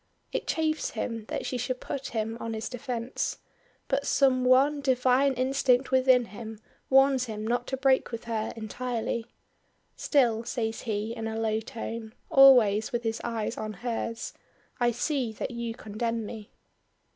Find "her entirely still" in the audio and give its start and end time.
8.23-10.43